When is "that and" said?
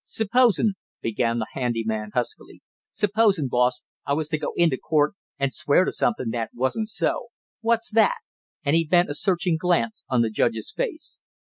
7.91-8.75